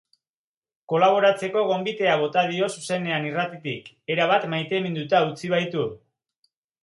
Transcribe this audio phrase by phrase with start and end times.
[0.93, 5.85] Kolaboratzeko gonbitea bota dio zuzenean irratitik, erabat maiteminduta utzi baitu.